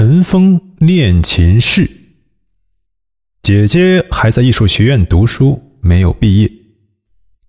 [0.00, 1.86] 尘封练琴室。
[3.42, 6.50] 姐姐还在艺术学院读书，没有毕业。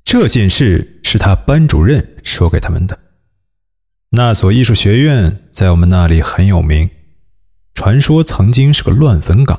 [0.04, 3.00] 这件事是他班主任说给他们的。
[4.10, 6.90] 那所艺术学院在我们那里很有名，
[7.74, 9.58] 传说曾经是个乱坟岗，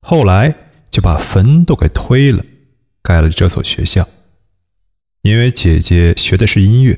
[0.00, 0.54] 后来
[0.92, 2.44] 就把坟都给推了，
[3.02, 4.08] 盖了这所学校。
[5.22, 6.96] 因为姐姐学的是音乐，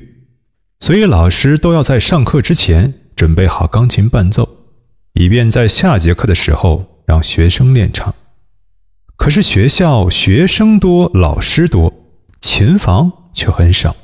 [0.81, 4.52] 所以老师都要在上课之前准备好钢琴伴奏，
[5.13, 8.13] 以便在下节课的时候让学生练唱。
[9.15, 11.93] 可是学校学生多，老师多，
[12.41, 13.95] 琴房却很少，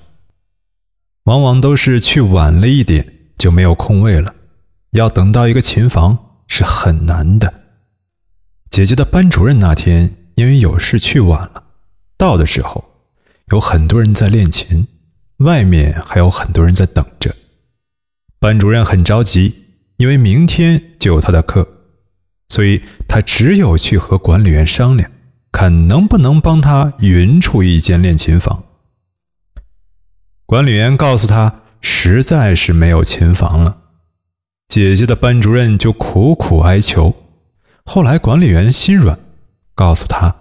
[1.24, 3.06] 往往都是去晚了一点
[3.38, 4.34] 就没有空位了，
[4.92, 6.18] 要等到一个琴房
[6.48, 7.54] 是很难的。
[8.70, 11.64] 姐姐的班主任那天因为有事去晚了，
[12.18, 12.86] 到的时候
[13.52, 14.88] 有很多人在练琴，
[15.38, 17.36] 外面还有很多人在等着。
[18.40, 19.54] 班主任很着急，
[20.00, 21.68] 因为明天就有他的课。
[22.48, 25.12] 所以他只有去和管理员商量，
[25.52, 28.64] 看能不能帮他匀出一间练琴房。
[30.48, 33.78] 管理员告诉他，实在是没有琴房了。
[34.68, 37.16] 姐姐的班主任就苦苦哀求。
[37.84, 39.20] 后来管理员心软，
[39.76, 40.36] 告诉他，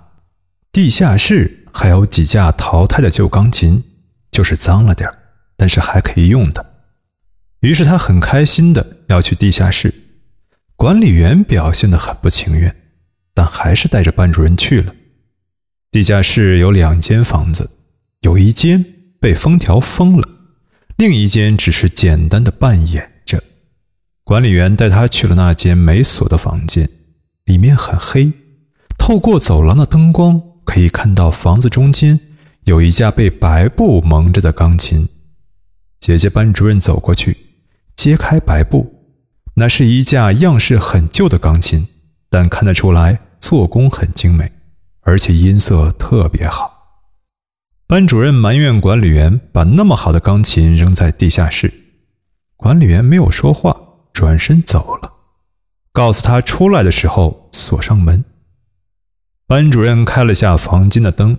[0.73, 3.85] 地下室还有几架淘汰的旧钢琴，
[4.31, 5.11] 就是脏了点
[5.59, 6.68] 但是还可以用的。
[7.61, 9.93] 于是他很开心的要去地下室。
[10.77, 12.75] 管理员表现得很不情愿，
[13.35, 14.95] 但还是带着班主任去了。
[15.91, 17.69] 地下室有两间房子，
[18.21, 18.85] 有一间
[19.21, 20.29] 被封条封了，
[20.97, 23.43] 另一间只是简单的扮演着。
[24.23, 26.89] 管理员带他去了那间没锁的房间，
[27.47, 28.31] 里面很黑，
[28.97, 32.21] 透过走廊的灯光可以看到房子中间
[32.67, 35.09] 有一架被白布蒙着的钢琴。
[35.99, 37.37] 姐姐班主任走过去，
[37.99, 38.95] 揭开白布。
[39.57, 41.89] 那是一架样式很旧的钢琴，
[42.31, 44.53] 但看得出来做工很精美，
[45.01, 46.79] 而且音色特别好。
[47.89, 51.75] 班主任埋怨管理员把那么好的钢琴扔在地下室，
[52.57, 53.77] 管理员没有说话，
[54.13, 55.13] 转身走了，
[55.93, 58.25] 告诉他出来的时候锁上门。
[59.49, 61.37] 班主任开了下房间的灯，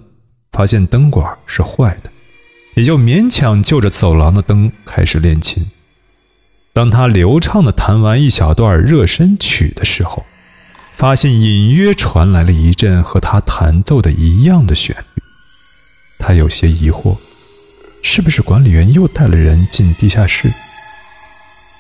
[0.52, 2.12] 发现灯管是坏的，
[2.76, 5.66] 也就勉强就着走廊的灯开始练琴。
[6.80, 10.26] 当他流畅地弹完一小段热身曲的时候，
[10.94, 15.22] 发现隐约传来了一阵和他弹奏的一样的旋律。
[16.20, 17.18] 他有些疑惑，
[18.02, 20.54] 是不是管理员又带了人进地下室？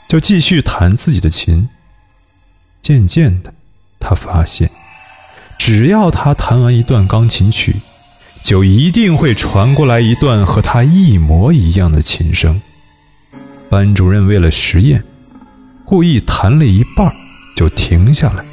[0.09, 1.69] 就继续弹自己的琴。
[2.81, 3.53] 渐渐的，
[4.01, 4.69] 他发现，
[5.57, 7.77] 只要他弹完一段钢琴曲，
[8.43, 12.61] 就一定会传过来一段和他一模一样的琴声。
[13.69, 15.03] 班主任为了实验，
[15.85, 17.13] 故意弹了一半
[17.55, 18.43] 就停下来，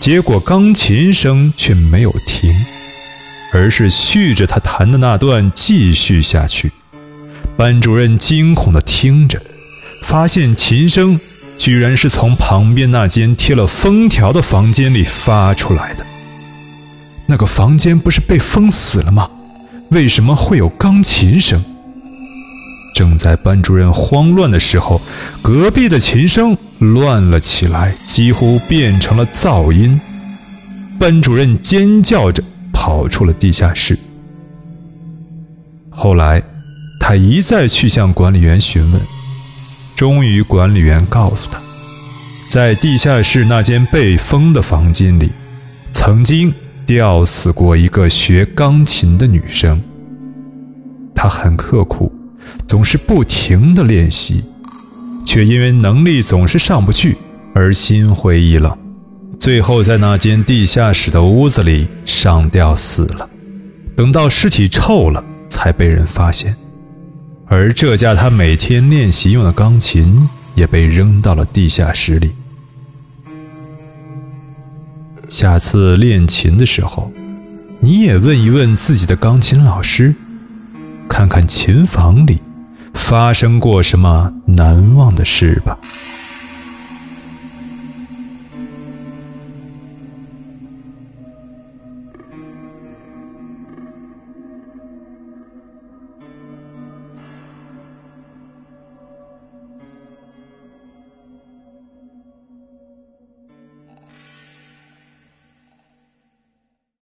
[0.00, 2.52] 结果钢琴声却没有停，
[3.52, 6.72] 而是续着他弹的那段继续下去。
[7.56, 9.40] 班主任惊恐地听着，
[10.02, 11.20] 发现琴声
[11.56, 16.04] 居然是从旁边那间贴了封条的房间里发出来的。
[17.26, 19.30] 那个房间不是被封死了吗？
[19.90, 21.62] 为什么会有钢琴声？
[22.92, 25.00] 正在班主任慌乱的时候，
[25.40, 30.00] 隔壁的琴声乱了起来，几乎变成了噪音。
[30.98, 32.42] 班主任尖叫着
[32.72, 33.98] 跑出了地下室。
[35.90, 36.42] 后来，
[37.00, 39.00] 他一再去向管理员询问，
[39.96, 41.60] 终于管理员告诉他，
[42.48, 45.32] 在地下室那间被封的房间里，
[45.92, 46.54] 曾经
[46.86, 49.82] 吊死过一个学钢琴的女生。
[51.14, 52.12] 她很刻苦。
[52.66, 54.42] 总是不停的练习，
[55.24, 57.16] 却因为能力总是上不去
[57.54, 58.76] 而心灰意冷，
[59.38, 63.28] 最后在那间地下室的屋子里上吊死了。
[63.94, 66.56] 等到尸体臭了，才被人发现，
[67.46, 72.32] 而这架他每天练习用的钢琴也被扔到了地下室里。
[75.28, 77.12] 下次练琴的时候，
[77.80, 80.14] 你也问一问自己的钢琴老师。
[81.22, 82.40] 看看琴房里
[82.94, 85.78] 发生过什么难忘的事吧。